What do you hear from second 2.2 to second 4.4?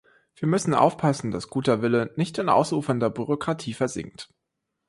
in ausufernder Bürokratie versinkt.